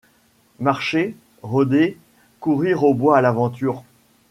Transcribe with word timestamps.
Marcher, 0.57 1.15
rôder, 1.43 1.95
courir 2.39 2.83
au 2.85 2.95
bois 2.95 3.19
à 3.19 3.21
l’aventure. 3.21 3.83